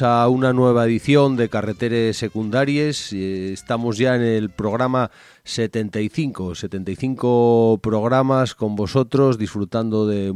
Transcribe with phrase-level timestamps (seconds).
[0.00, 3.12] A una nueva edición de Carreteres Secundarias.
[3.12, 5.10] Eh, estamos ya en el programa
[5.44, 10.32] 75, 75 programas con vosotros, disfrutando de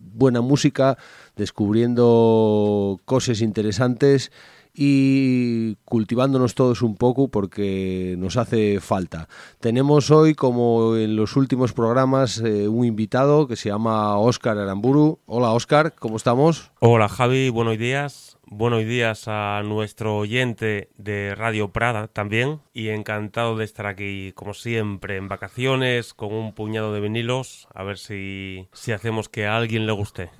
[0.00, 0.98] buena música,
[1.36, 4.32] descubriendo cosas interesantes
[4.74, 9.28] y cultivándonos todos un poco porque nos hace falta.
[9.60, 15.20] Tenemos hoy, como en los últimos programas, eh, un invitado que se llama Óscar Aramburu.
[15.26, 16.72] Hola Óscar, ¿cómo estamos?
[16.80, 18.35] Hola Javi, buenos días.
[18.48, 24.54] Buenos días a nuestro oyente de Radio Prada también y encantado de estar aquí como
[24.54, 29.56] siempre en vacaciones con un puñado de vinilos a ver si, si hacemos que a
[29.56, 30.30] alguien le guste.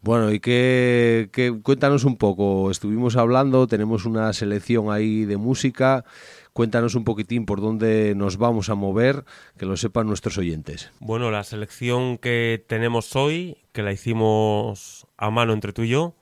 [0.00, 1.30] Bueno, y que,
[1.62, 6.06] cuéntanos un poco, estuvimos hablando, tenemos una selección ahí de música,
[6.54, 9.24] cuéntanos un poquitín por dónde nos vamos a mover,
[9.58, 10.90] que lo sepan nuestros oyentes.
[10.98, 16.14] Bueno, la selección que tenemos hoy, que la hicimos a mano entre tú y yo,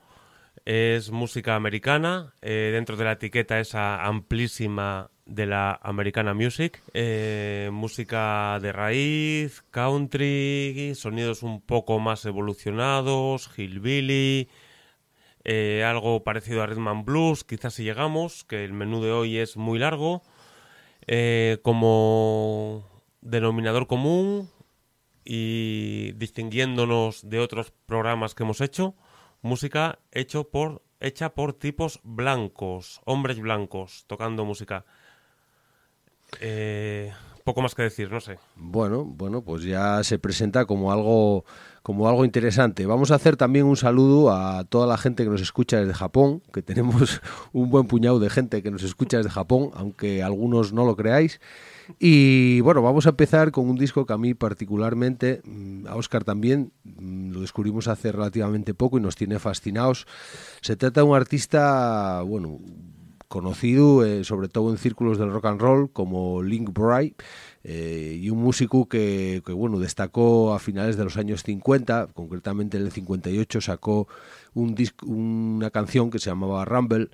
[0.64, 7.70] es música americana, eh, dentro de la etiqueta esa amplísima de la Americana Music, eh,
[7.72, 14.48] música de raíz, country, sonidos un poco más evolucionados, hillbilly,
[15.44, 19.56] eh, algo parecido a Redman Blues, quizás si llegamos, que el menú de hoy es
[19.56, 20.22] muy largo,
[21.62, 22.88] como
[23.20, 24.48] denominador común
[25.24, 28.94] y distinguiéndonos de otros programas que hemos hecho,
[29.42, 34.84] música hecho por, hecha por tipos blancos, hombres blancos, tocando música.
[36.41, 37.12] Eh,
[37.44, 38.38] poco más que decir, no sé.
[38.56, 41.44] Bueno, bueno, pues ya se presenta como algo
[41.82, 42.86] como algo interesante.
[42.86, 46.42] Vamos a hacer también un saludo a toda la gente que nos escucha desde Japón,
[46.53, 47.20] que tenemos
[47.53, 51.41] un buen puñado de gente que nos escucha desde Japón, aunque algunos no lo creáis.
[51.98, 56.25] Y bueno, vamos a empezar con un disco que a mí particularmente, mm, a Oscar
[56.25, 60.06] también, mm, lo descubrimos hace relativamente poco y nos tiene fascinados.
[60.60, 62.60] Se trata de un artista, bueno,
[63.32, 67.22] conocido eh, sobre todo en círculos del rock and roll como Link Bright
[67.65, 72.84] eh, y un músico que, bueno destacó a finales de los años 50, concretamente en
[72.84, 74.06] el 58 sacó
[74.53, 77.09] un disco, una canción que se llamaba Rumble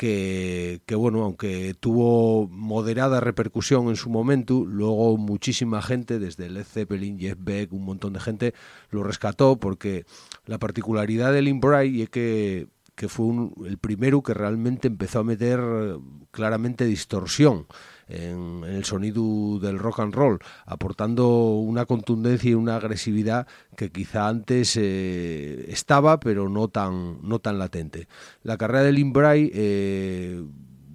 [0.00, 6.64] que, que, bueno, aunque tuvo moderada repercusión en su momento, luego muchísima gente, desde Led
[6.64, 8.54] Zeppelin, Jeff Beck, un montón de gente,
[8.88, 10.06] lo rescató porque
[10.46, 13.34] la particularidad de Link Bright es que que fue
[13.66, 15.96] el primero que realmente empezó a meter eh,
[16.30, 17.66] claramente distorsión
[18.10, 24.28] en, el sonido del rock and roll, aportando una contundencia y una agresividad que quizá
[24.28, 28.08] antes eh, estaba, pero no tan, no tan latente.
[28.42, 30.42] La carrera de Lynn Bray eh,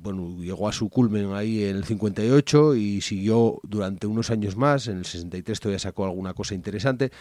[0.05, 4.87] bueno, llegó a su culmen ahí en el 58 y siguió durante unos años más.
[4.87, 7.11] En el 63 todavía sacó alguna cosa interesante,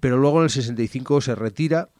[0.00, 1.90] pero luego en el 65 se retira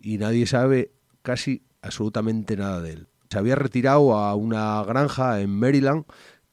[0.00, 0.92] y nadie sabe
[1.22, 3.08] casi absolutamente nada de él.
[3.28, 6.04] Se había retirado a una granja en Maryland,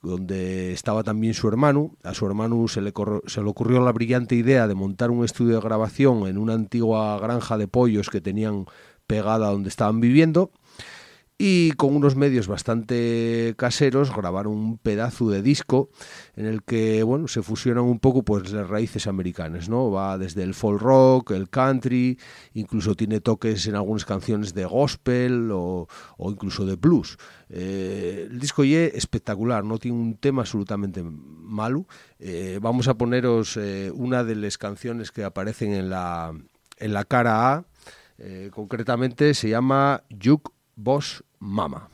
[0.06, 1.98] donde estaba también su hermano.
[2.04, 2.94] A su hermano se le,
[3.26, 7.20] se le ocurrió la brillante idea de montar un estudio de grabación en una antigua
[7.20, 8.66] granja de pollos que tenían
[9.08, 10.52] pegada donde estaban viviendo
[11.38, 15.90] y con unos medios bastante caseros grabaron un pedazo de disco
[16.36, 20.44] en el que bueno se fusionan un poco pues las raíces americanas no va desde
[20.44, 22.18] el folk rock el country
[22.54, 25.88] incluso tiene toques en algunas canciones de gospel o,
[26.20, 27.18] incluso de blues.
[27.50, 31.86] Eh, el disco y espectacular no tiene un tema absolutamente malo.
[32.20, 36.34] Eh, vamos a poneros eh, una de las canciones que aparecen en la
[36.78, 37.66] en la cara A
[38.52, 41.88] concretamente se llama Juke Boss Mama.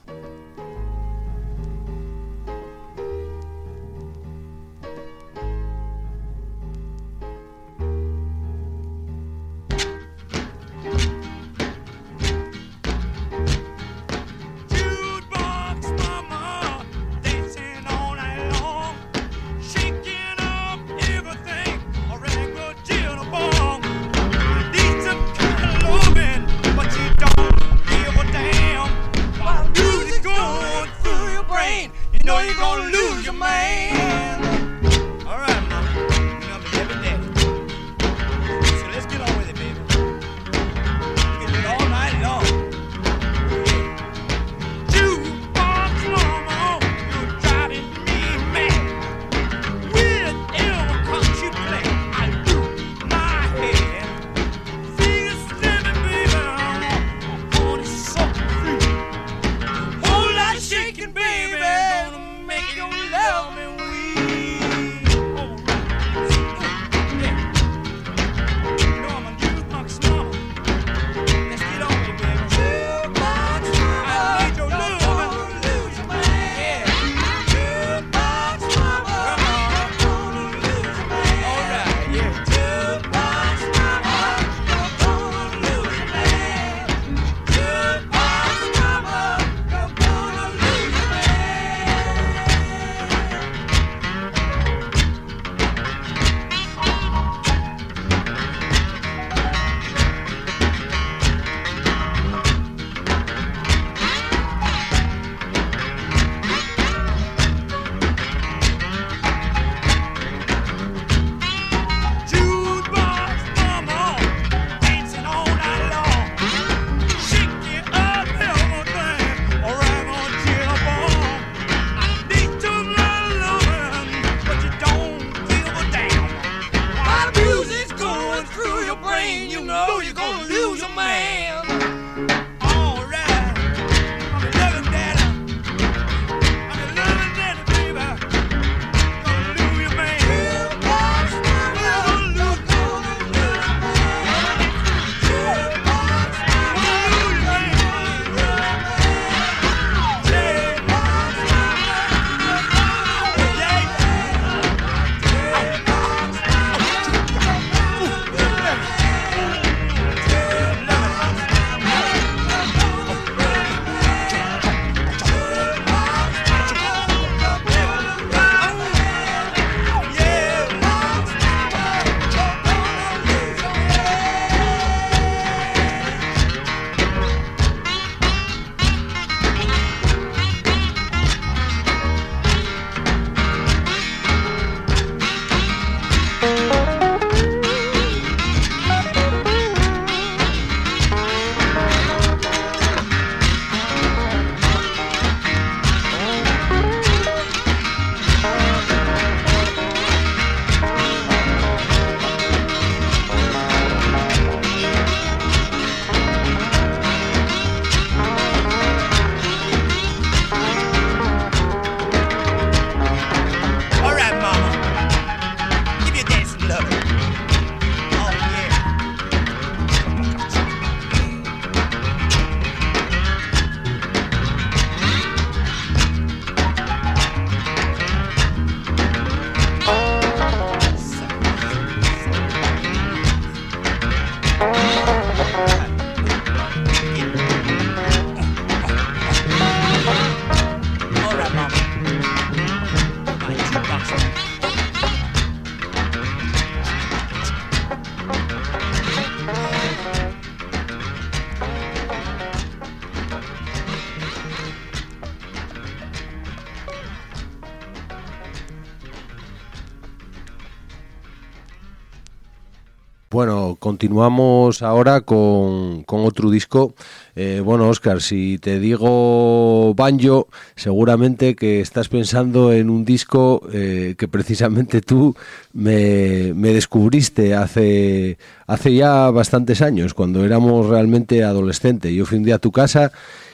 [263.31, 266.93] Bueno, continuamos ahora con, otro disco.
[267.37, 274.15] Eh, bueno, Oscar, si te digo banjo, seguramente que estás pensando en un disco eh,
[274.17, 275.33] que precisamente tú
[275.71, 282.11] me, descubriste hace, hace ya bastantes años, cuando éramos realmente adolescentes.
[282.11, 283.13] Yo fui un día a tu casa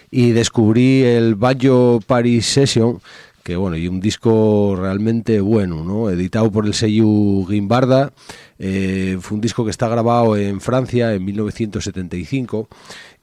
[0.10, 3.00] y descubrí el Banjo Paris Session
[3.48, 6.10] que bueno, y un disco realmente bueno, ¿no?
[6.10, 8.12] Editado por el sello Guimbarda,
[8.60, 12.68] eh, fue un disco que está grabado en Francia en 1975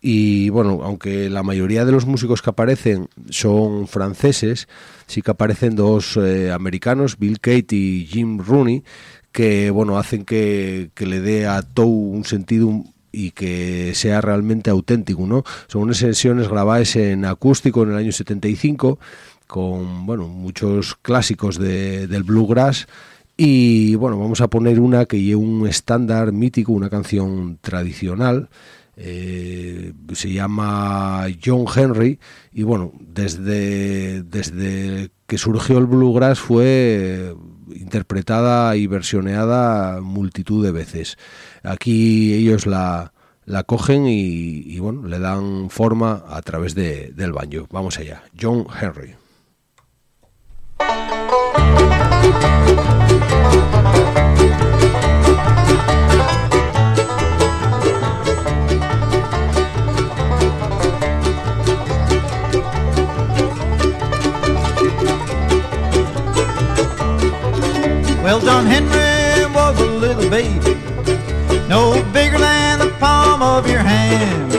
[0.00, 4.66] y bueno, aunque la mayoría de los músicos que aparecen son franceses,
[5.06, 8.82] sí que aparecen dos eh, americanos, Bill Cate y Jim Rooney,
[9.30, 12.82] que bueno, hacen que, que le dé a todo un sentido
[13.14, 15.44] y que sea realmente auténtico, ¿no?
[15.68, 18.98] Son unas sesiones grabadas en acústico en el año 75
[19.54, 22.88] con bueno, muchos clásicos de, del bluegrass.
[23.36, 28.48] Y bueno, vamos a poner una que lleva un estándar mítico, una canción tradicional.
[28.96, 32.18] Eh, se llama John Henry
[32.52, 37.32] y bueno, desde, desde que surgió el bluegrass fue
[37.76, 41.16] interpretada y versioneada multitud de veces.
[41.62, 43.12] Aquí ellos la,
[43.44, 47.68] la cogen y, y, bueno, le dan forma a través de, del baño.
[47.70, 49.14] Vamos allá, John Henry.
[68.24, 70.74] Well, John Henry was a little baby,
[71.68, 74.54] no bigger than the palm of your hand.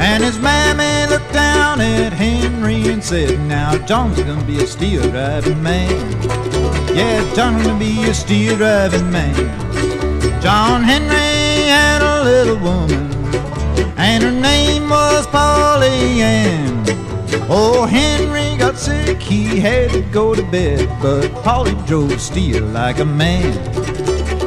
[0.00, 5.08] And his mammy looked down at Henry and said, Now John's gonna be a steel
[5.10, 6.55] driving man.
[6.96, 9.34] Yeah, John's gonna be a steel driving man.
[10.40, 13.12] John Henry had a little woman,
[13.98, 16.86] and her name was Polly Ann.
[17.50, 22.98] Oh, Henry got sick, he had to go to bed, but Polly drove steel like
[22.98, 23.52] a man.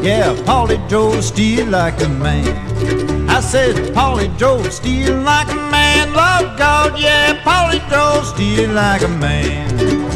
[0.03, 3.29] Yeah, Polly drove steel like a man.
[3.29, 6.13] I said, Polly drove steel like a man.
[6.13, 10.08] Love God, yeah, Polly drove steel like a man.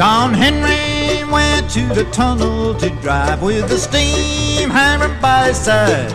[0.00, 6.10] John Henry went to the tunnel to drive with the steam hammer by his side.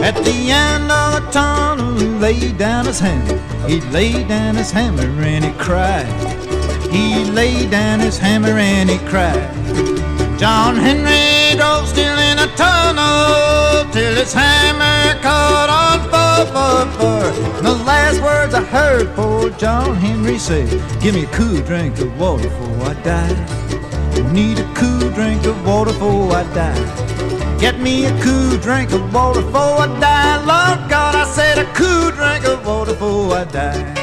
[0.00, 3.36] At the end of the tunnel, he laid down his hammer.
[3.66, 6.06] He laid down his hammer and he cried.
[6.92, 9.59] He laid down his hammer and he cried.
[10.40, 17.32] John Henry drove still in a tunnel till his hammer caught on fire.
[17.60, 20.64] The last words I heard poor John Henry say,
[20.98, 24.32] Give me a cool drink of water before I die.
[24.32, 27.58] Need a cool drink of water before I die.
[27.58, 30.36] Get me a cool drink of water before I die.
[30.38, 33.99] Lord God, I said a cool drink of water before I die.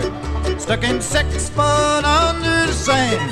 [0.00, 3.30] Graveyard, stuck in six foot under the sand.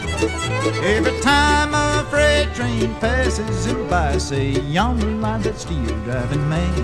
[0.84, 6.78] Every time a freight train passes him by, say, yonder lie that steel driving man.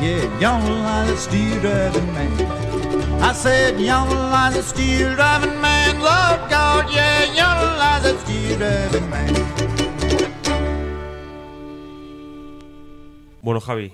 [0.00, 3.22] Yeah, yonder lie that steel driving man.
[3.22, 5.96] I said, yonder lie that steel driving man.
[5.96, 9.34] Lord God, yeah, yonder lie that steel driving man.
[13.42, 13.92] Bueno, Javi,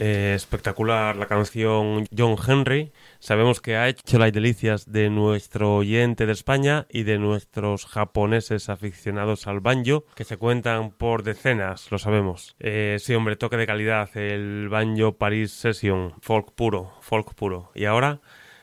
[0.00, 2.92] Eh, espectacular la canción John Henry.
[3.18, 8.68] Sabemos que ha hecho las delicias de nuestro oyente de España y de nuestros japoneses
[8.68, 12.54] aficionados al banjo, que se cuentan por decenas, lo sabemos.
[12.60, 17.72] Eh, sí, hombre, toque de calidad, el banjo Paris Session, folk puro, folk puro.
[17.74, 18.20] Y ahora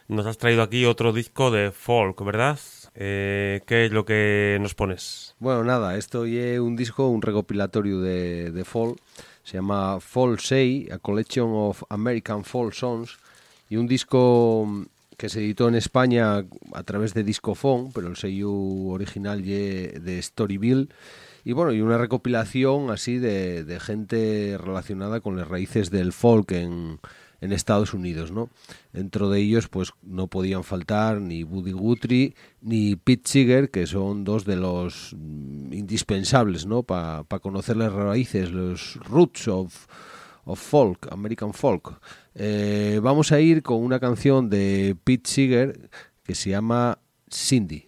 [0.08, 2.60] nos has traído aquí otro disco de folk, ¿verdad?
[2.94, 5.36] Eh, ¿Qué es lo que nos pones?
[5.39, 8.98] Bueno, nada, esto es un disco, un recopilatorio de, de folk
[9.46, 13.18] se llama Fall Say, A Collection of American Fall Songs,
[13.70, 14.84] y un disco mm,
[15.16, 20.90] que se editó en España a través de Discofon, pero el sello original de Storyville,
[21.46, 27.00] y bueno, y una recopilación así de, gente relacionada con las raíces del folk en,
[27.46, 28.50] en Estados Unidos, ¿no?
[28.92, 34.24] Dentro de ellos, pues no podían faltar ni Buddy Guthrie ni Pete Seeger, que son
[34.24, 36.84] dos de los mm, indispensables, ¿no?
[36.84, 39.88] Para conocer las raíces, los roots of,
[40.46, 42.00] of folk, American folk.
[42.34, 45.90] Eh, vamos a ir con una canción de Pete Seeger
[46.24, 47.00] que se llama
[47.32, 47.86] Cindy.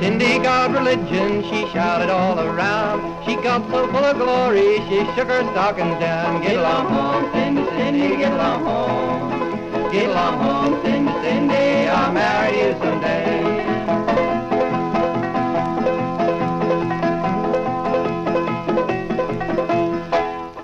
[0.00, 5.42] Cindy got religion, she shouted all around got so full of glory, she shook her
[5.52, 6.42] stockings down.
[6.42, 9.92] Get along home, Cindy, Cindy, get along home.
[9.92, 13.36] Get along home, Cindy, Cindy, I'll marry you someday.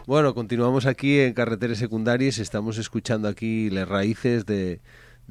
[0.07, 4.81] Bueno, continuamos aquí en Carreteras Secundarias, estamos escuchando aquí las raíces de,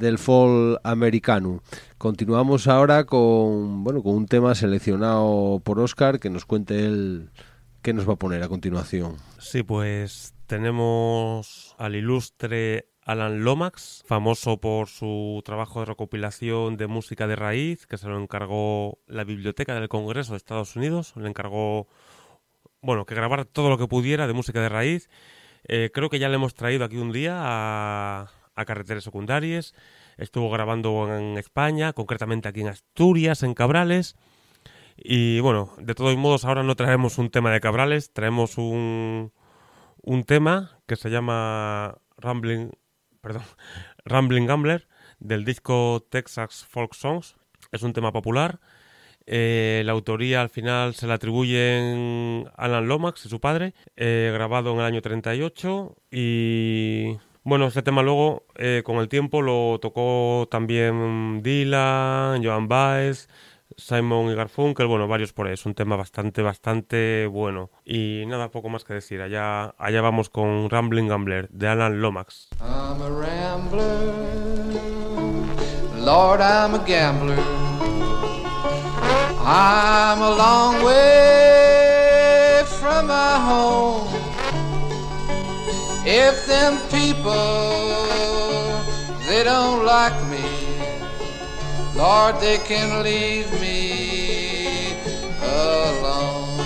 [0.01, 1.61] del folk americano.
[1.97, 7.29] Continuamos ahora con bueno con un tema seleccionado por Oscar que nos cuente él
[7.83, 9.17] qué nos va a poner a continuación.
[9.37, 17.27] Sí, pues tenemos al ilustre Alan Lomax, famoso por su trabajo de recopilación de música
[17.27, 21.87] de raíz, que se lo encargó la Biblioteca del Congreso de Estados Unidos, le encargó,
[22.81, 25.09] bueno, que grabara todo lo que pudiera de música de raíz.
[25.67, 29.73] Eh, creo que ya le hemos traído aquí un día a, a carreteras secundarias.
[30.21, 34.15] Estuvo grabando en España, concretamente aquí en Asturias, en Cabrales.
[34.95, 39.31] Y bueno, de todos modos, ahora no traemos un tema de Cabrales, traemos un,
[40.03, 42.69] un tema que se llama Rambling,
[43.19, 43.41] perdón,
[44.05, 44.87] Rambling Gambler
[45.19, 47.35] del disco Texas Folk Songs.
[47.71, 48.59] Es un tema popular.
[49.25, 54.73] Eh, la autoría al final se la atribuyen Alan Lomax y su padre, eh, grabado
[54.73, 60.47] en el año 38 y bueno, este tema luego, eh, con el tiempo, lo tocó
[60.51, 63.27] también Dylan, Joan Baez,
[63.77, 65.53] Simon y Garfunkel, bueno, varios por ahí.
[65.53, 67.71] Es un tema bastante, bastante bueno.
[67.83, 69.21] Y nada, poco más que decir.
[69.21, 72.49] Allá, allá vamos con Rambling Gambler de Alan Lomax.
[72.59, 74.13] I'm a rambler,
[75.97, 77.39] Lord, I'm a gambler.
[79.43, 84.20] I'm a long way from my home.
[86.13, 87.31] If them people,
[89.27, 90.43] they don't like me,
[91.95, 94.97] Lord, they can leave me
[95.41, 96.59] alone.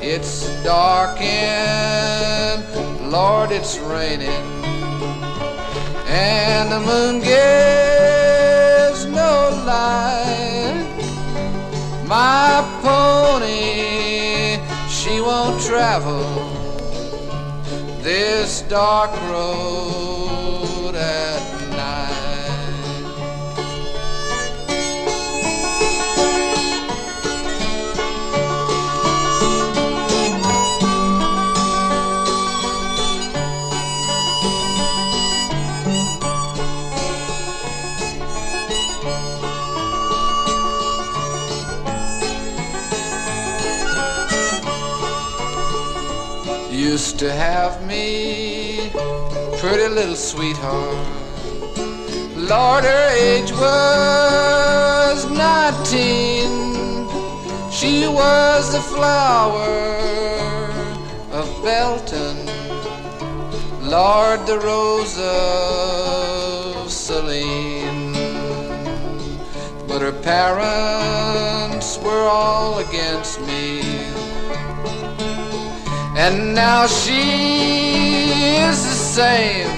[0.00, 2.62] It's dark and,
[3.10, 4.46] Lord, it's raining,
[6.06, 10.86] and the moon gives no light.
[12.06, 16.55] My pony, she won't travel
[18.06, 21.55] this dark road at
[46.96, 48.88] used to have me,
[49.60, 51.06] pretty little sweetheart.
[52.34, 56.50] Lord, her age was nineteen.
[57.70, 59.76] She was the flower
[61.32, 62.36] of Belton.
[63.82, 68.14] Lord, the rose of Celine.
[69.86, 73.45] But her parents were all against me.
[76.16, 77.22] And now she
[78.64, 79.68] is the same.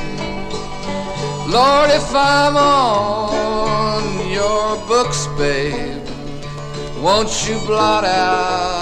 [1.51, 6.07] Lord, if I'm on your books, babe,
[7.03, 8.78] won't you blot out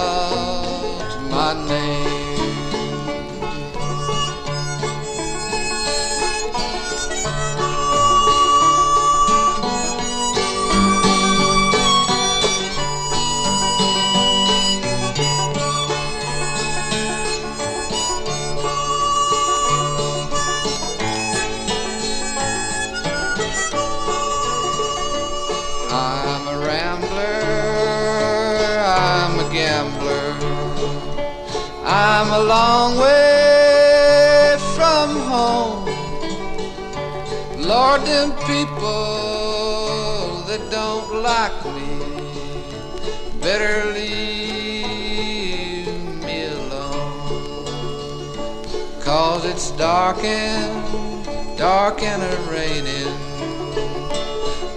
[50.27, 53.13] dark and dark and raining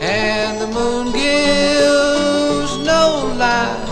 [0.01, 3.89] and the moon gives no light.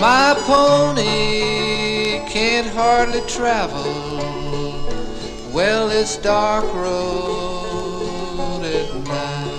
[0.00, 3.84] My pony can't hardly travel.
[5.52, 9.54] Well, it's dark road at night.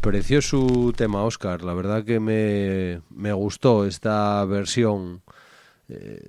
[0.00, 1.62] Precioso tema, Oscar.
[1.62, 5.22] La verdad que me, me gustó esta versión
[5.88, 6.20] eh,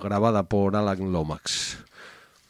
[0.00, 1.78] grabada por Alan Lomax.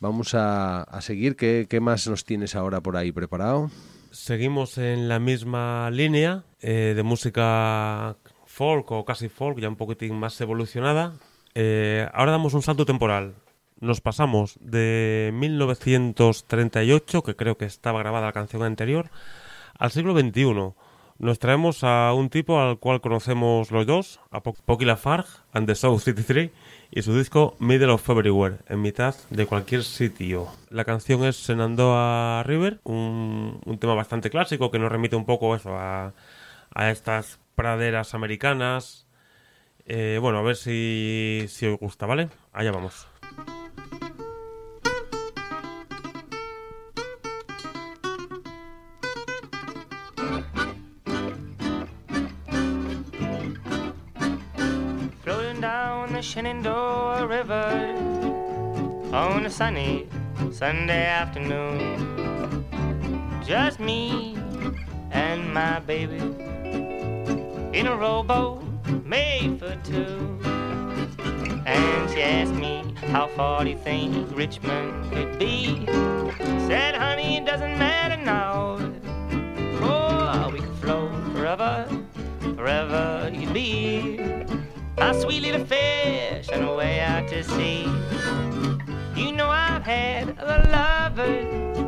[0.01, 1.37] Vamos a, a seguir.
[1.37, 3.71] ¿Qué, ¿Qué más nos tienes ahora por ahí preparado?
[4.11, 10.19] Seguimos en la misma línea eh, de música folk o casi folk, ya un poquitín
[10.19, 11.15] más evolucionada.
[11.55, 13.35] Eh, ahora damos un salto temporal.
[13.81, 19.11] Nos pasamos de 1938, que creo que estaba grabada la canción anterior,
[19.79, 20.73] al siglo XXI.
[21.19, 25.67] Nos traemos a un tipo al cual conocemos los dos, a Po- Pocky Lafarge and
[25.67, 26.51] the South City 3,
[26.91, 30.49] y su disco Middle of Everywhere, en mitad de cualquier sitio.
[30.71, 35.55] La canción es Senandoah River, un, un tema bastante clásico que nos remite un poco
[35.55, 36.15] eso a,
[36.75, 39.07] a estas praderas americanas.
[39.87, 42.29] Eh, bueno, a ver si, si os gusta, ¿vale?
[42.53, 43.07] Allá vamos.
[59.47, 60.09] A sunny
[60.51, 62.65] Sunday afternoon.
[63.47, 64.37] Just me
[65.13, 66.19] and my baby
[67.73, 68.65] in a rowboat
[69.05, 70.37] made for two.
[71.65, 75.87] And she asked me how far do you think Richmond could be?
[76.67, 78.79] Said, honey, it doesn't matter now.
[79.81, 81.89] Oh, we could float forever,
[82.57, 84.19] forever you'd be.
[84.99, 87.87] A sweet little fish on the way out to sea.
[89.17, 91.79] You know I've had other lovers,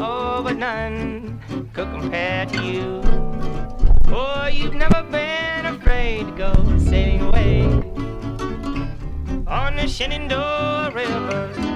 [0.00, 1.40] oh, but none
[1.72, 3.00] could compare to you.
[4.08, 7.62] Oh, you've never been afraid to go sailing away
[9.46, 11.71] on the Shenandoah River.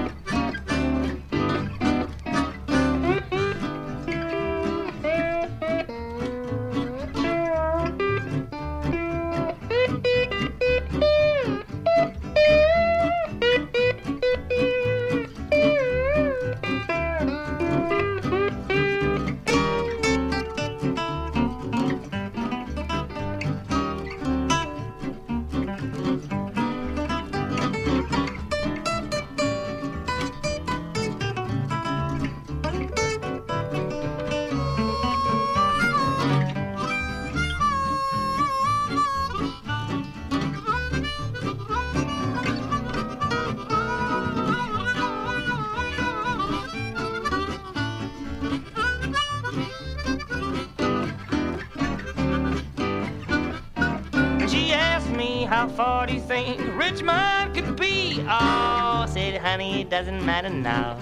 [55.57, 58.23] How far do you think Richmond could be?
[58.29, 60.99] Oh, said, honey, it doesn't matter now.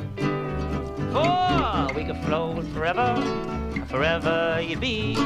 [1.11, 3.09] For we could float forever,
[3.89, 5.17] forever you'd be.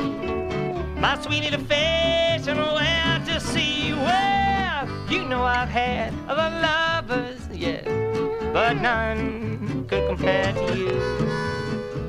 [1.06, 3.94] My sweet little fish way out to sea.
[3.94, 7.86] Well, You know I've had other lovers, yes,
[8.52, 11.00] but none could compare to you.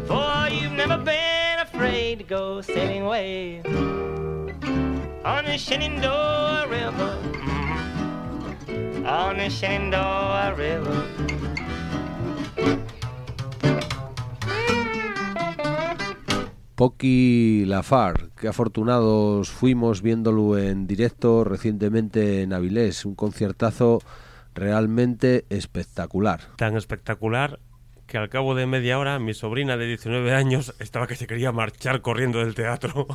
[0.06, 3.60] For you've never been afraid to go sailing away
[5.24, 7.16] on the Shenandoah River.
[8.66, 11.04] mm, On the Shenandoah River.
[16.74, 24.00] Pocky Lafar, qué afortunados fuimos viéndolo en directo recientemente en Avilés, un conciertazo
[24.54, 26.40] realmente espectacular.
[26.56, 27.58] Tan espectacular
[28.10, 31.52] que al cabo de media hora mi sobrina de 19 años estaba que se quería
[31.52, 33.06] marchar corriendo del teatro.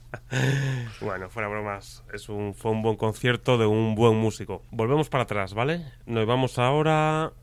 [1.00, 4.64] bueno, fuera bromas, es un, fue un buen concierto de un buen músico.
[4.72, 5.84] Volvemos para atrás, ¿vale?
[6.06, 7.34] Nos vamos ahora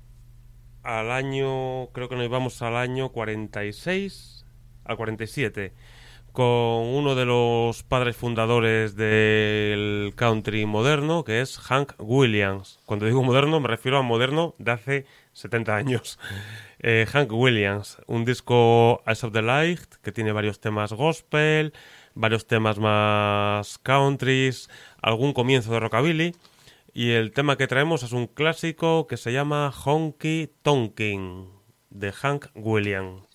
[0.83, 4.45] al año, creo que nos vamos al año 46,
[4.83, 5.73] al 47,
[6.33, 12.81] con uno de los padres fundadores del country moderno, que es Hank Williams.
[12.85, 15.05] Cuando digo moderno me refiero a moderno de hace
[15.37, 16.19] 70 años.
[16.79, 21.73] Eh, Hank Williams, un disco Eyes of the Light que tiene varios temas gospel,
[22.13, 24.69] varios temas más countries,
[25.01, 26.35] algún comienzo de rockabilly.
[26.93, 31.49] Y el tema que traemos es un clásico que se llama Honky Tonkin
[31.89, 33.26] de Hank Williams.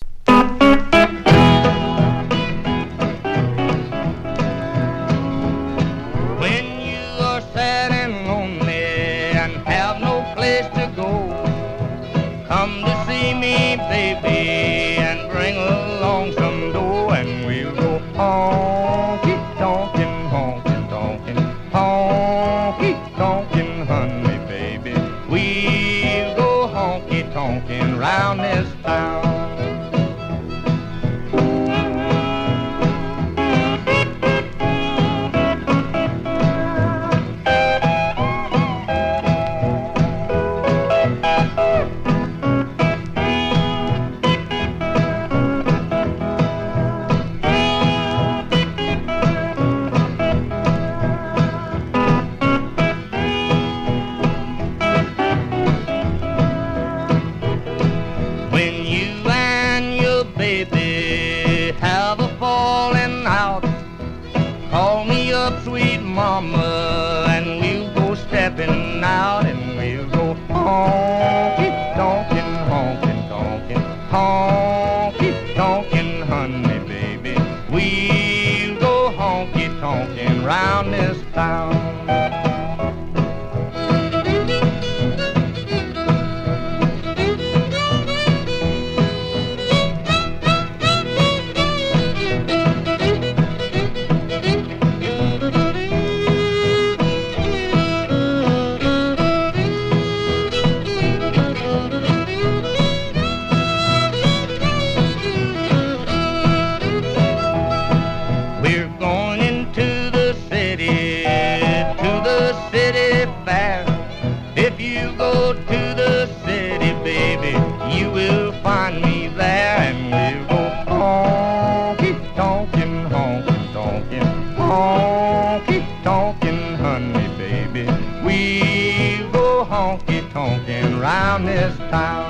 [131.93, 132.22] found.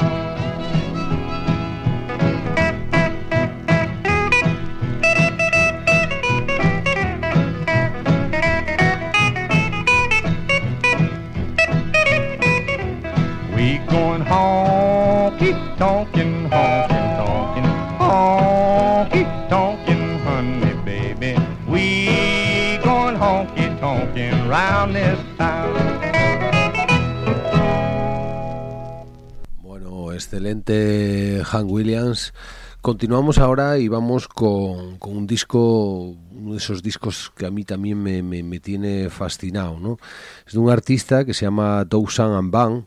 [31.53, 32.33] Hank Williams.
[32.81, 37.63] Continuamos ahora y vamos con, con un disco, uno de esos discos que a mí
[37.65, 39.99] también me, me- tiene fascinado, ¿no?
[40.47, 42.85] Es de un artista que se llama Dousan and Bang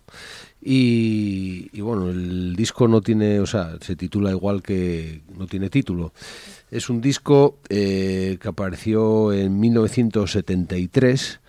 [0.61, 5.69] y, y bueno, el disco no tiene, o sea, se titula igual que no tiene
[5.69, 6.11] título.
[6.71, 11.39] Es un disco eh, que apareció en 1973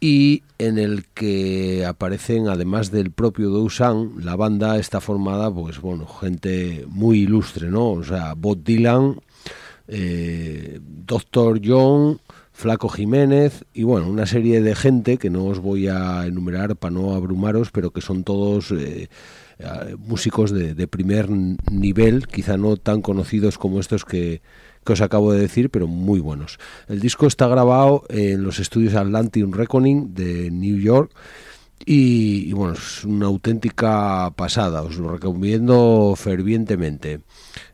[0.00, 6.06] y en el que aparecen, además del propio Dousan, la banda está formada, pues bueno,
[6.06, 7.90] gente muy ilustre, ¿no?
[7.90, 9.20] O sea, Bob Dylan,
[9.88, 11.60] eh, Dr.
[11.64, 12.20] John,
[12.52, 16.94] Flaco Jiménez y bueno, una serie de gente que no os voy a enumerar para
[16.94, 19.08] no abrumaros, pero que son todos eh,
[19.58, 24.42] eh, músicos de primer nivel, quizá no tan conocidos como estos que,
[24.88, 26.58] que os acabo de decir, pero muy buenos.
[26.88, 31.12] El disco está grabado en los estudios Atlantic Reckoning de New York
[31.84, 37.20] y, bueno, es una auténtica pasada, os lo recomiendo fervientemente.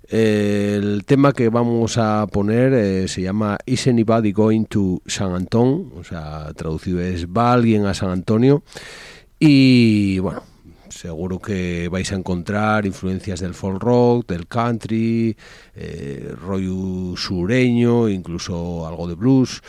[0.08, 5.92] El tema que vamos a poner eh, se llama Is Anybody Going to San Antón?
[5.96, 8.64] O sea, traducido es ¿Va alguien a San Antonio?
[9.38, 10.42] Y bueno,
[10.94, 15.36] seguro que vais a encontrar influencias del folk rock, del country,
[15.74, 19.62] eh, rollo sureño, incluso algo de blues.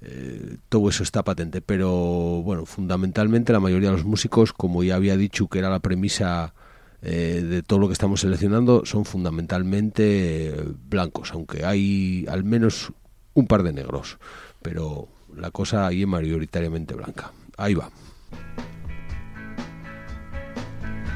[0.00, 4.96] Eh, todo eso está patente, pero bueno, fundamentalmente la mayoría de los músicos, como ya
[4.96, 6.54] había dicho que era la premisa
[7.00, 10.54] eh, de todo lo que estamos seleccionando, son fundamentalmente
[10.88, 12.92] blancos, aunque hay al menos
[13.34, 14.18] un par de negros,
[14.60, 17.32] pero la cosa ahí es mayoritariamente blanca.
[17.56, 17.88] Ahí va.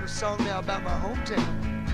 [0.06, 1.85] Song now about my hometown.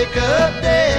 [0.00, 0.89] Wake up dead,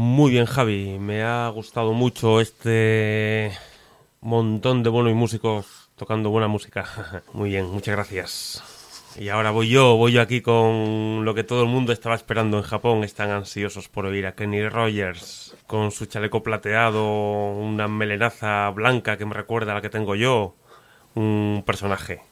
[0.00, 0.96] Muy bien, Javi.
[1.00, 3.50] Me ha gustado mucho este
[4.20, 6.86] montón de buenos músicos tocando buena música.
[7.32, 8.62] Muy bien, muchas gracias.
[9.18, 12.58] Y ahora voy yo, voy yo aquí con lo que todo el mundo estaba esperando
[12.58, 13.02] en Japón.
[13.02, 19.26] Están ansiosos por oír a Kenny Rogers con su chaleco plateado, una melenaza blanca que
[19.26, 20.54] me recuerda a la que tengo yo.
[21.16, 22.22] Un personaje.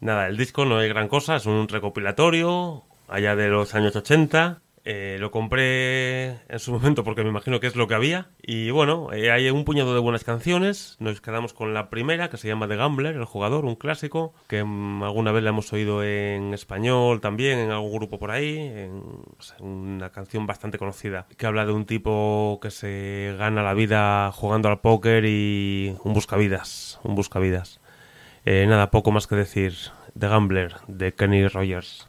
[0.00, 4.62] Nada, el disco no es gran cosa, es un recopilatorio allá de los años 80.
[4.90, 8.30] Eh, lo compré en su momento porque me imagino que es lo que había.
[8.40, 10.96] Y bueno, eh, hay un puñado de buenas canciones.
[10.98, 14.64] Nos quedamos con la primera, que se llama The Gambler, el jugador, un clásico, que
[14.64, 18.56] mm, alguna vez la hemos oído en español también, en algún grupo por ahí.
[18.56, 19.02] En,
[19.38, 23.74] o sea, una canción bastante conocida, que habla de un tipo que se gana la
[23.74, 26.98] vida jugando al póker y un buscavidas.
[27.02, 27.78] Un buscavidas.
[28.46, 29.74] Eh, nada, poco más que decir.
[30.18, 32.08] The Gambler, de Kenny Rogers.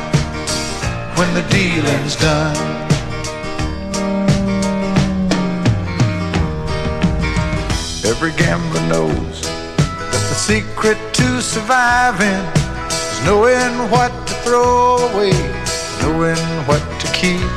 [1.21, 2.57] when the dealing's done.
[8.11, 12.43] Every gambler knows that the secret to surviving
[12.89, 15.37] is knowing what to throw away,
[16.01, 17.51] knowing what to keep.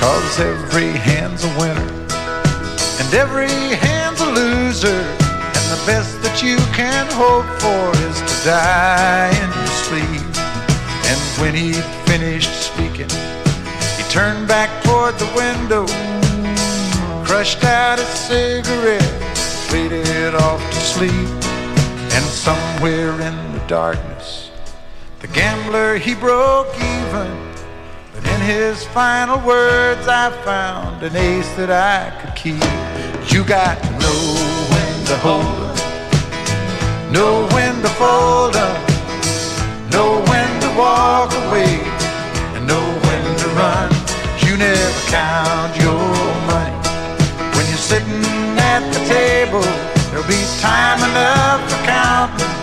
[0.00, 1.90] Cause every hand's a winner
[3.00, 3.52] and every
[3.84, 5.02] hand's a loser.
[5.58, 10.19] And the best that you can hope for is to die in your sleep.
[11.10, 13.10] And when he'd finished speaking,
[13.98, 15.84] he turned back toward the window,
[17.24, 19.02] crushed out a cigarette,
[19.70, 21.28] faded off to sleep.
[22.14, 24.52] And somewhere in the darkness,
[25.18, 27.30] the gambler he broke even.
[28.14, 33.32] But in his final words, I found an ace that I could keep.
[33.32, 34.22] You got to know
[34.72, 38.76] when to hold 'em, know when to fold 'em,
[39.90, 41.80] know when walk away,
[42.54, 43.90] and know when to run.
[44.44, 46.08] You never count your
[46.46, 46.74] money
[47.54, 48.24] when you're sitting
[48.58, 49.62] at the table.
[50.10, 52.54] There'll be time enough for counting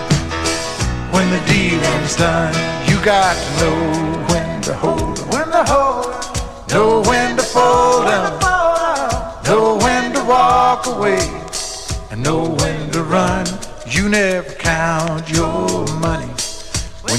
[1.14, 2.54] when the dealing's done.
[2.90, 3.80] You got to know
[4.30, 8.40] when to hold 'em, when to hold 'em, know when to fold 'em,
[9.46, 11.24] know when to walk away,
[12.12, 13.46] and know when to run.
[13.86, 16.17] You never count your money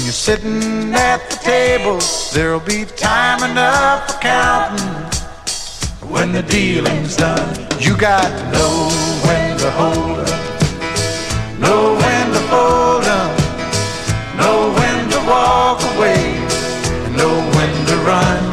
[0.09, 1.99] you're sitting at the table.
[2.33, 7.55] There'll be time enough for counting when the dealing's done.
[7.79, 8.89] You got to know
[9.27, 13.29] when to hold 'em, know when to fold 'em,
[14.39, 16.23] know when to walk away,
[17.05, 18.48] and know when to run.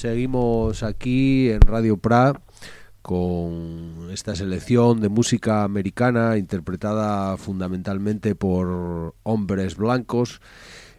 [0.00, 2.32] Seguimos aquí en Radio Pra
[3.02, 10.40] con esta selección de música americana interpretada fundamentalmente por hombres blancos.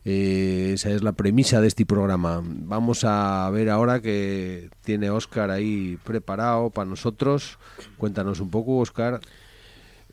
[0.05, 2.43] Eh, esa es la premisa de este programa.
[2.45, 7.57] Vamos a ver ahora que tiene Oscar ahí preparado para nosotros.
[7.97, 9.19] Cuéntanos un poco, Oscar.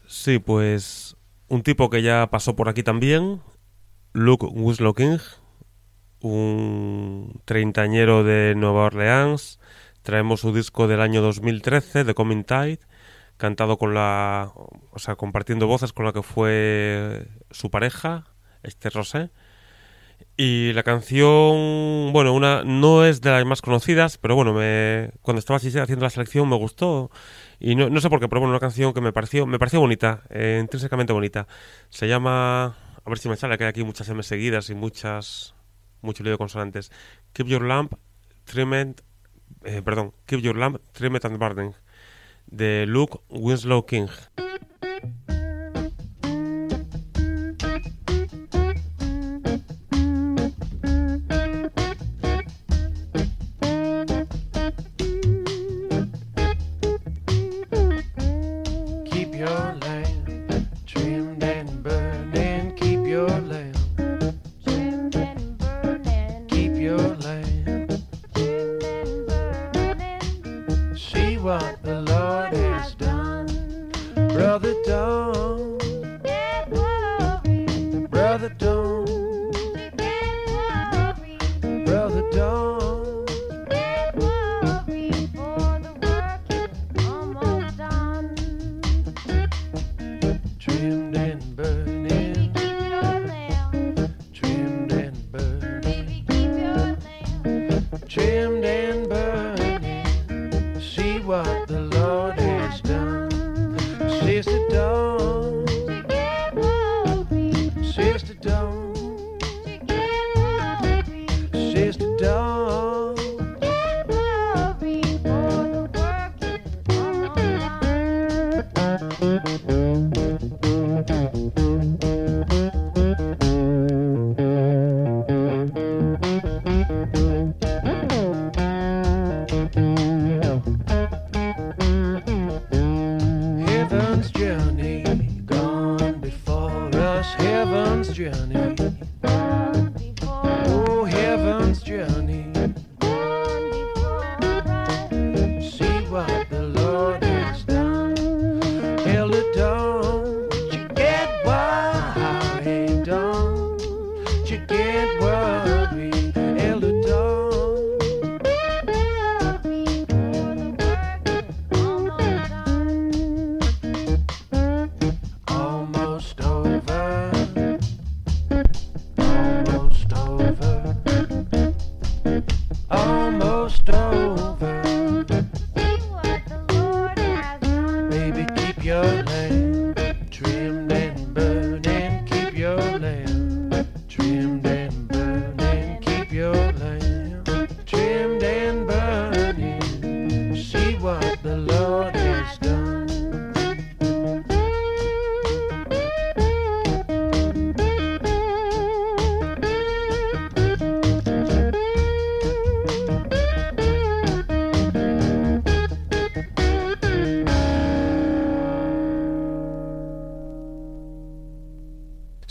[0.06, 1.14] Sí, pues
[1.48, 3.42] un tipo que ya pasó por aquí también,
[4.14, 5.18] Luke Winslow King,
[6.20, 9.58] un treintañero de Nueva Orleans.
[10.02, 12.80] Traemos su disco del año 2013, The Coming Tide,
[13.36, 18.24] cantado con la, o sea, compartiendo voces con la que fue su pareja,
[18.62, 19.30] Esther Rosé.
[20.36, 25.40] Y la canción, bueno, una no es de las más conocidas, pero bueno, me, cuando
[25.40, 27.10] estaba haciendo la selección me gustó.
[27.58, 29.80] Y no, no sé por qué, pero bueno, una canción que me pareció, me pareció
[29.80, 31.48] bonita, eh, intrínsecamente bonita.
[31.88, 35.54] Se llama, a ver si me sale, que hay aquí muchas M seguidas y muchas,
[36.02, 36.90] mucho lío de consonantes.
[37.32, 37.94] Keep Your Lamp
[38.44, 39.02] Trimmed
[39.64, 41.74] eh, perdón, Keep Your Lamp Trimmed and Burning
[42.46, 44.08] de Luke Winslow King.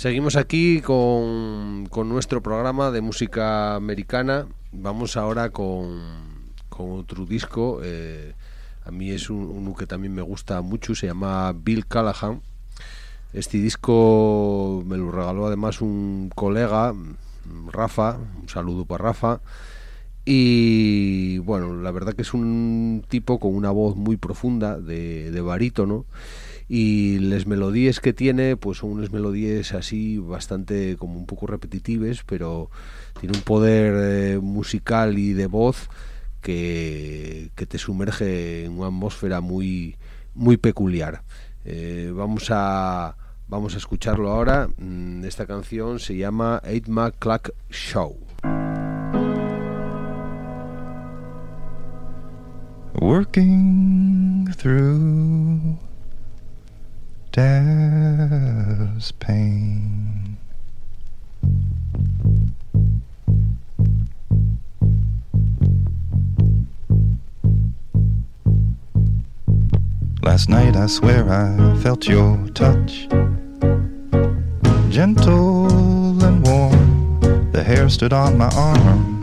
[0.08, 4.48] Seguimos aquí con, con nuestro programa de música americana.
[4.72, 6.00] Vamos ahora con,
[6.70, 7.82] con otro disco.
[7.84, 8.34] eh,
[8.86, 10.96] a mí es un, uno que también me gusta mucho.
[10.96, 12.40] Se llama Bill Callahan.
[13.34, 16.96] Este disco me lo regaló además un colega,
[17.74, 18.18] Rafa.
[18.42, 19.42] Un saludo para Rafa.
[20.24, 25.42] Y bueno, la verdad que es un tipo con una voz muy profunda de, de
[25.42, 26.06] barítono
[26.70, 32.24] y las melodías que tiene pues son unas melodías así bastante como un poco repetitivas
[32.26, 32.70] pero
[33.20, 35.90] tiene un poder eh, musical y de voz
[36.42, 39.96] que, que te sumerge en una atmósfera muy
[40.38, 41.24] muy peculiar.
[41.66, 44.70] Eh, vamos a vamos a escucharlo ahora.
[44.78, 46.88] Mm, esta canción se llama Eight
[47.20, 48.18] Clock Show.
[53.00, 55.78] Working through
[57.38, 60.38] death's pain.
[70.24, 73.08] Last night I swear I felt your touch,
[74.90, 77.52] gentle and warm.
[77.52, 79.17] The hair stood on my arm.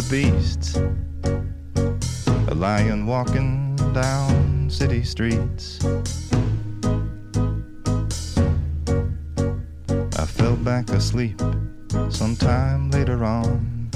[0.00, 0.76] The beasts.
[2.50, 5.78] A lion walking down city streets.
[10.16, 11.40] I fell back asleep
[12.08, 13.90] sometime later on.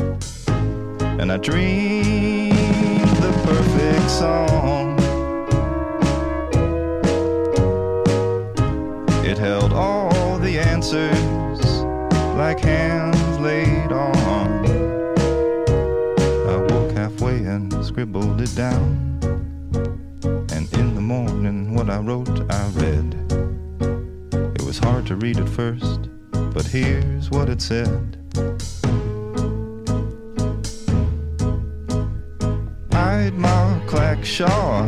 [1.20, 2.52] And I dreamed
[3.24, 4.98] the perfect song.
[9.24, 11.64] It held all the answers
[12.36, 13.92] like hands laid
[18.04, 19.18] scribbled it down.
[20.52, 23.16] And in the morning, what I wrote, I read.
[24.56, 26.10] It was hard to read at first,
[26.52, 28.18] but here's what it said.
[32.90, 34.84] Idmar Clackshaw,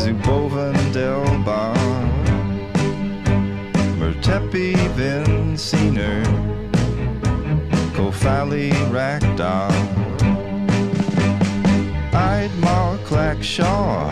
[0.00, 1.76] Zuboven Delbar,
[4.00, 6.24] Mertepi Vinciner,
[7.94, 10.09] Kofali Rakdal,
[13.20, 14.10] Idmar Clackshaw,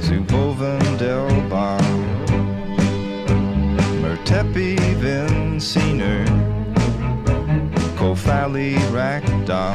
[0.00, 1.80] Zuboven Delbar,
[4.02, 6.26] Mertepi Vinciner,
[7.96, 9.74] Kofali Rakdal.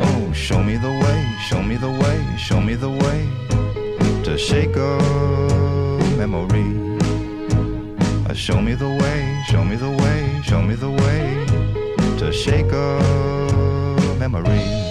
[0.00, 3.28] Oh, show me the way, show me the way, show me the way
[4.24, 4.98] to shake a
[6.16, 6.96] memory.
[8.26, 12.72] Uh, show me the way, show me the way, show me the way to shake
[12.72, 14.87] a memory.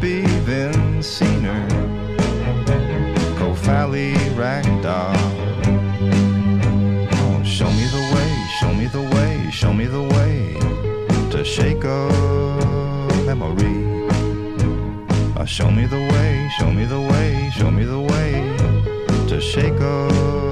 [0.00, 1.68] Mertepi Vinciner.
[3.38, 5.14] Kofali Ragdoll.
[7.12, 10.56] Oh, show me the way, show me the way, show me the way
[11.30, 12.08] to shake a
[13.26, 14.08] memory.
[15.36, 18.32] Uh, show me the way, show me the way, show me the way
[19.28, 20.49] to shake a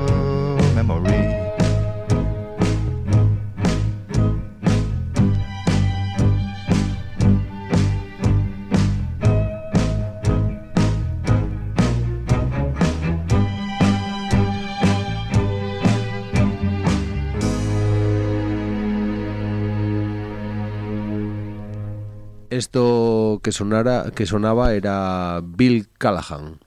[23.48, 26.60] que sonara, que sonaba era Bill Callahan.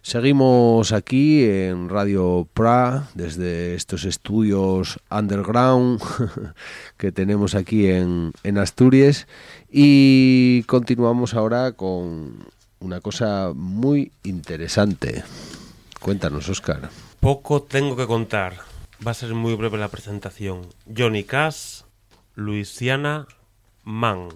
[0.00, 6.00] Seguimos aquí en Radio Pra, desde estos estudios underground
[6.96, 9.26] que tenemos aquí en, Asturias
[9.68, 12.46] y continuamos ahora con
[12.78, 15.24] una cosa muy interesante.
[15.98, 16.90] Cuéntanos, Oscar.
[17.18, 18.58] Poco tengo que contar.
[19.04, 20.68] Va a ser muy breve la presentación.
[20.96, 21.82] Johnny Cash,
[22.36, 23.26] Luisiana
[23.82, 24.28] Man.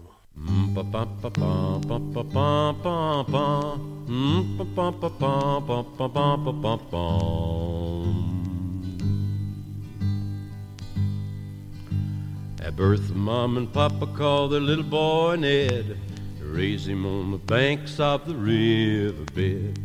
[12.61, 15.99] At birth, Mom and Papa called their little boy Ned
[16.39, 19.78] to raise him on the banks of the riverbed.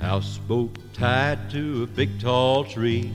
[0.00, 3.12] Houseboat tied to a big tall tree.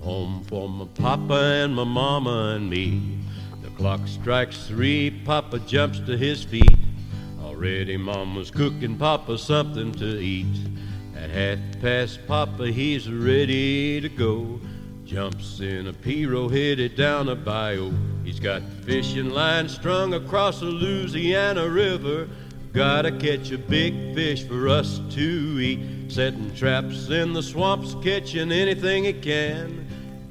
[0.00, 3.18] Home for my papa and my mama and me.
[3.76, 6.78] Clock strikes three, Papa jumps to his feet.
[7.42, 10.46] Already Mama's cooking Papa something to eat.
[11.14, 14.60] At half past, Papa, he's ready to go.
[15.04, 17.92] Jumps in a Piro headed down a bayou.
[18.24, 22.30] He's got fishing line strung across the Louisiana River.
[22.72, 25.20] Gotta catch a big fish for us to
[25.60, 26.10] eat.
[26.10, 29.86] Setting traps in the swamps, catching anything he can.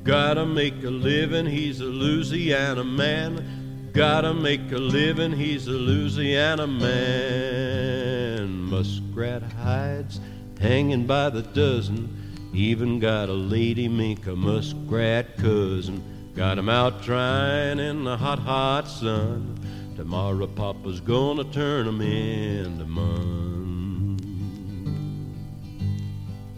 [0.06, 3.90] Gotta make a living, he's a Louisiana man.
[3.92, 8.52] Gotta make a living, he's a Louisiana man.
[8.70, 10.20] Muskrat hides
[10.62, 12.08] hanging by the dozen.
[12.54, 16.04] Even got a lady mink, a muskrat cousin.
[16.36, 19.58] Got 'em out trying in the hot, hot sun.
[19.96, 24.20] Tomorrow Papa's gonna turn 'em into mun.
[24.22, 25.00] Mm, mm,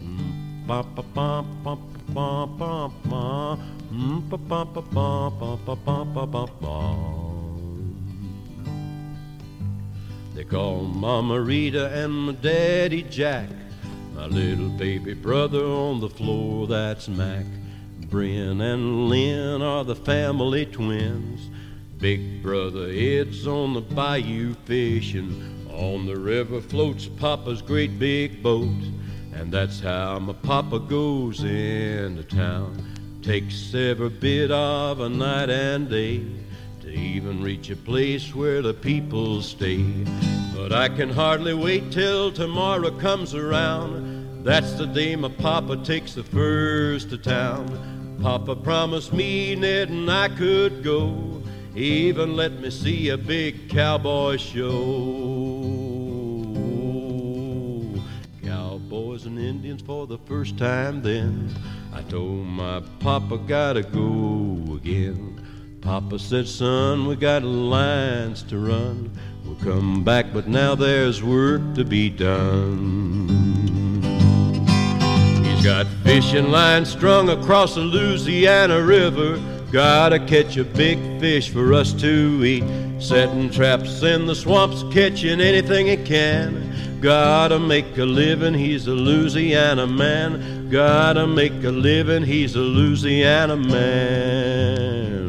[0.04, 0.66] mm.
[0.66, 1.78] Ba ba ba
[10.34, 13.48] they call Mama Rita and my Daddy Jack.
[14.16, 17.46] My little baby brother on the floor, that's Mac.
[18.10, 21.50] Bryn and Lynn are the family twins.
[21.98, 25.66] Big brother Ed's on the bayou fishing.
[25.70, 28.82] On the river floats Papa's great big boat.
[29.34, 33.20] And that's how my papa goes into town.
[33.22, 36.24] Takes every bit of a night and day
[36.80, 39.84] to even reach a place where the people stay.
[40.54, 44.44] But I can hardly wait till tomorrow comes around.
[44.44, 48.18] That's the day my papa takes the first to town.
[48.22, 51.42] Papa promised me Ned and I could go.
[51.74, 55.37] Even let me see a big cowboy show.
[59.26, 61.52] And Indians for the first time then.
[61.92, 65.44] I told my papa gotta go again.
[65.80, 69.10] Papa said, son, we got lines to run.
[69.44, 73.28] We'll come back, but now there's work to be done.
[75.42, 79.42] He's got fishing lines strung across the Louisiana River.
[79.72, 83.02] Gotta catch a big fish for us to eat.
[83.02, 86.67] Setting traps in the swamps, catching anything he can.
[87.00, 90.68] Gotta make a living, he's a Louisiana man.
[90.68, 95.28] Gotta make a living, he's a Louisiana man.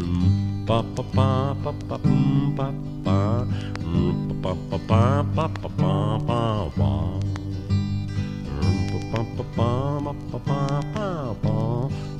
[0.66, 2.72] Ba ba ba ba ba ba
[3.04, 3.50] ba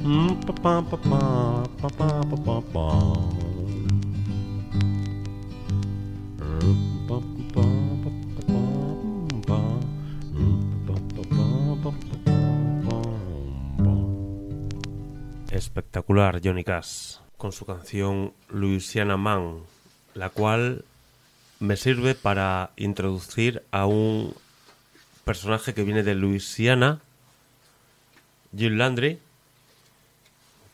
[0.10, 1.28] Mm, ba ba ba ba
[1.82, 2.90] ba ba ba ba.
[6.40, 6.89] Mm,
[15.60, 19.58] Espectacular Johnny Cash con su canción Louisiana Man,
[20.14, 20.86] la cual
[21.60, 24.34] me sirve para introducir a un
[25.26, 27.02] personaje que viene de Louisiana,
[28.56, 29.20] Jim Landry,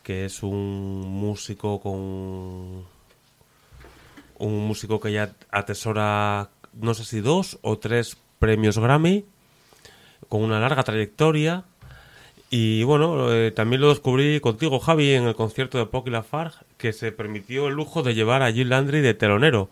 [0.03, 2.85] que es un músico con
[4.37, 9.25] un músico que ya atesora no sé si dos o tres premios Grammy
[10.29, 11.63] con una larga trayectoria
[12.57, 16.93] y bueno, eh, también lo descubrí contigo, Javi, en el concierto de Pocky Lafarge, que
[16.93, 19.69] se permitió el lujo de llevar a Jim Landry de telonero.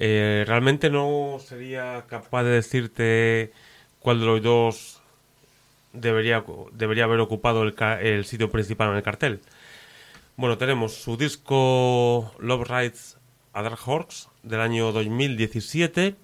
[0.00, 3.52] Eh, realmente no sería capaz de decirte
[4.00, 5.02] cuál de los dos
[5.92, 6.42] debería,
[6.72, 9.40] debería haber ocupado el, el sitio principal en el cartel.
[10.34, 13.18] Bueno, tenemos su disco Love Rides
[13.52, 16.16] a Dark Horse del año 2017.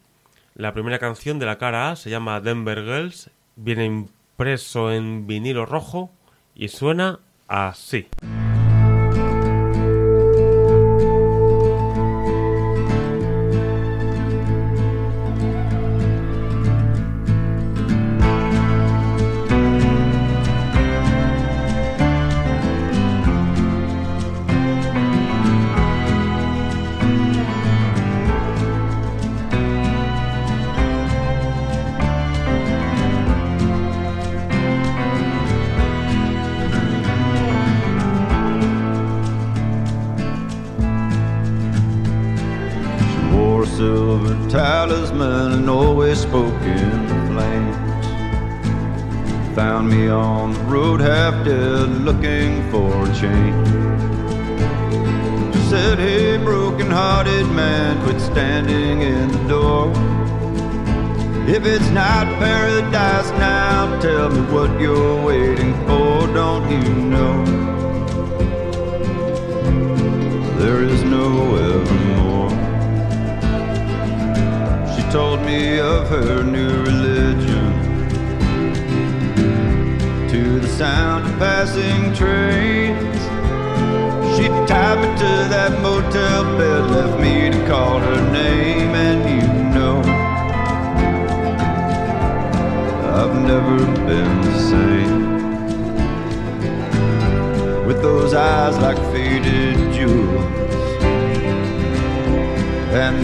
[0.57, 3.31] La primera canción de la cara A se llama Denver Girls.
[3.55, 4.07] Viene
[4.37, 6.11] impreso en vinilo rojo
[6.55, 8.07] y suena así.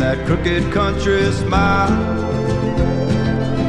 [0.02, 1.88] That crooked country smile.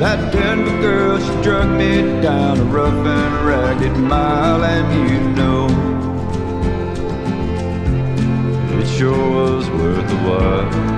[0.01, 5.67] That Denver girl, she drug me down a rough and ragged mile, and you know
[8.79, 10.92] it sure was worth the while.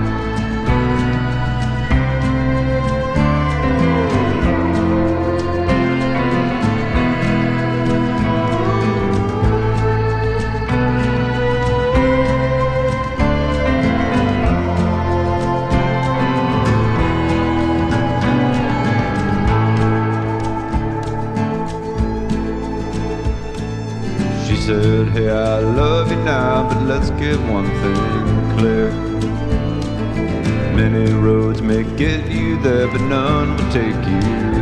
[33.76, 34.22] Take you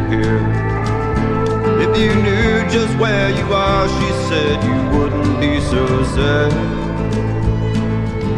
[0.09, 0.41] here.
[1.86, 5.86] If you knew just where you are, she said, you wouldn't be so
[6.16, 6.51] sad.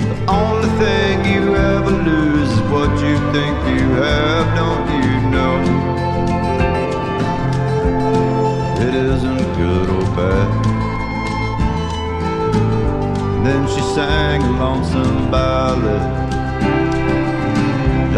[0.10, 5.58] The only thing you ever lose is what you think you have, don't you know?
[8.86, 10.50] It isn't good or bad.
[13.46, 16.05] Then she sang a lonesome ballad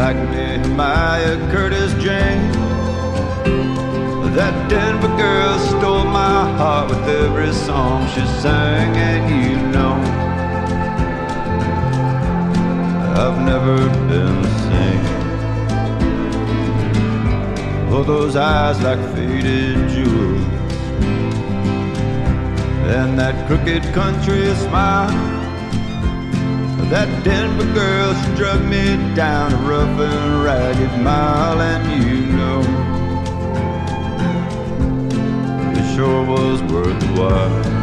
[0.08, 2.56] like Nehemiah Curtis James.
[4.38, 9.96] That Denver girl stole my heart with every song she sang, and you know
[13.22, 13.76] I've never
[14.08, 15.06] been the same.
[17.92, 20.46] Oh, those eyes like faded jewels,
[22.96, 25.37] and that crooked country smile.
[26.90, 32.62] That Denver girl struck me down a rough and ragged mile, and you know
[35.78, 37.77] it sure was worth the while.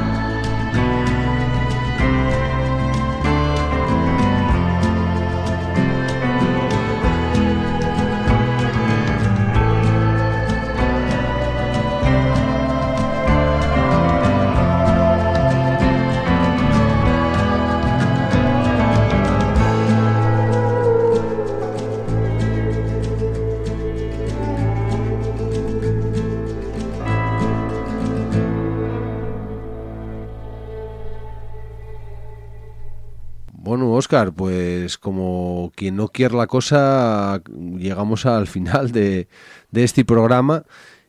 [34.34, 37.42] Pues como quien no quiere la cosa,
[37.78, 39.28] llegamos al final de,
[39.70, 40.64] de este programa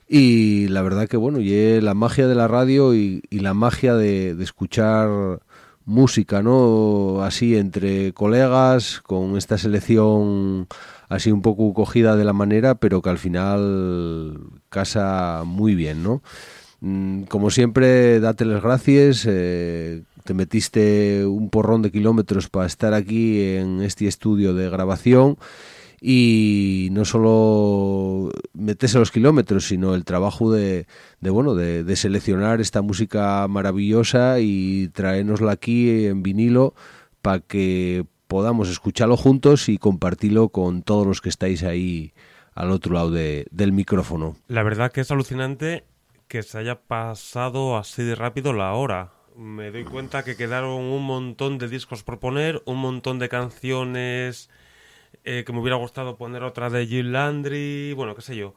[0.07, 4.35] y la verdad que bueno, y la magia de la radio y, la magia de,
[4.35, 5.39] de, escuchar
[5.85, 7.21] música, ¿no?
[7.23, 10.67] Así entre colegas, con esta selección
[11.09, 14.39] así un poco cogida de la manera, pero que al final
[14.69, 16.21] casa muy bien, ¿no?
[16.81, 19.25] Mm, Como siempre, date las gracias.
[19.27, 25.37] Eh, te metiste un porrón de kilómetros para estar aquí en este estudio de grabación
[26.01, 30.87] y no solo meterse los kilómetros, sino el trabajo de,
[31.21, 36.73] bueno, de, seleccionar esta música maravillosa y traernosla aquí en vinilo
[37.21, 42.13] para que podamos escucharlo juntos y compartirlo con todos los que estáis ahí
[42.55, 44.35] al otro lado de, del micrófono.
[44.47, 45.85] La verdad que es alucinante
[46.27, 49.14] que se haya pasado así de rápido la hora.
[49.37, 54.49] Me doy cuenta que quedaron un montón de discos por poner, un montón de canciones
[55.25, 58.53] eh, que me hubiera gustado poner otra de Jill Landry, bueno, qué sé yo.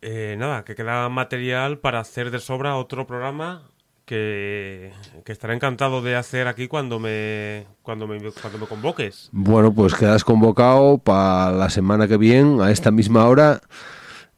[0.00, 3.68] Eh, nada, que queda material para hacer de sobra otro programa
[4.06, 4.92] que,
[5.24, 9.28] que, estaré encantado de hacer aquí cuando me, cuando me, cuando me convoques.
[9.32, 13.60] Bueno, pues quedas convocado para la semana que viene, a esta misma hora.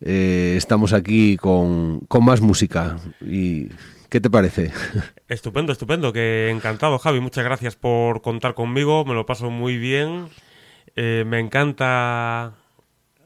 [0.01, 2.97] Eh, estamos aquí con, con más música.
[3.21, 3.69] Y
[4.15, 4.71] ¿Qué te parece?
[5.27, 7.19] Estupendo, estupendo, que encantado, Javi.
[7.19, 10.29] Muchas gracias por contar conmigo, me lo paso muy bien.
[10.97, 12.53] Eh, me encanta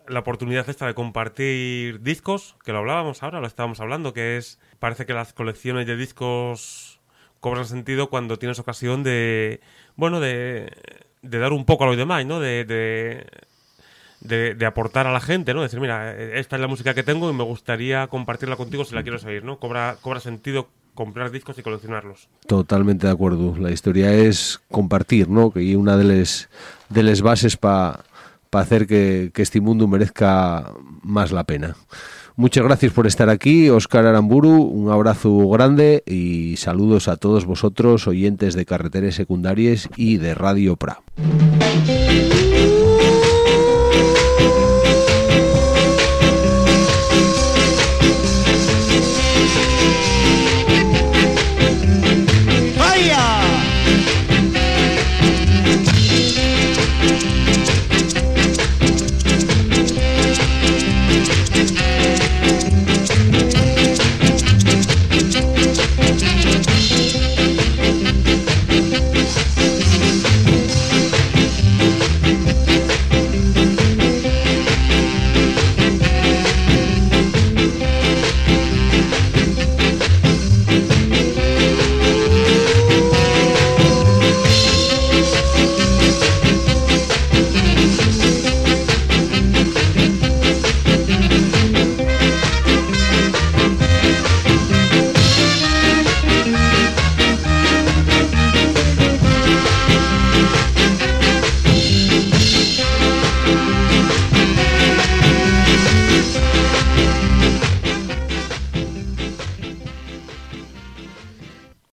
[0.06, 4.60] la oportunidad esta de compartir discos, que lo hablábamos ahora, lo estábamos hablando, que es,
[4.78, 7.00] parece que las colecciones de discos
[7.40, 9.60] cobran sentido cuando tienes ocasión de,
[9.96, 10.72] bueno, de,
[11.22, 12.38] de dar un poco a los demás, ¿no?
[12.38, 13.26] De, de,
[14.20, 15.62] de, de, aportar a la gente, ¿no?
[15.62, 19.02] Decir, mira, esta es la música que tengo y me gustaría compartirla contigo si la
[19.02, 19.58] quieres oír, ¿no?
[19.58, 20.68] Cobra, cobra sentido
[20.98, 22.28] comprar discos y coleccionarlos.
[22.48, 23.56] Totalmente de acuerdo.
[23.56, 25.52] La historia es compartir, ¿no?
[25.52, 26.48] Que una de las
[26.88, 28.00] de les bases para
[28.50, 30.72] pa hacer que, que este mundo merezca
[31.04, 31.76] más la pena.
[32.34, 38.08] Muchas gracias por estar aquí, Óscar Aramburu, un abrazo grande y saludos a todos vosotros,
[38.08, 41.00] oyentes de carreteras secundarias y de Radio PRA.